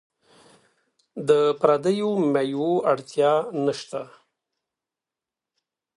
[1.27, 1.29] د
[1.59, 3.31] پردیو میوو اړتیا
[3.65, 4.01] نشته.